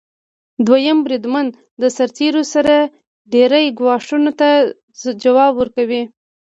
[0.67, 1.47] دویم بریدمن
[1.81, 2.75] د سرتیرو سره
[3.33, 4.49] ډیری ګواښونو ته
[5.23, 6.03] ځواب ورکوي.